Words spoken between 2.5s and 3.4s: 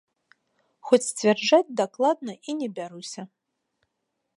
не бяруся.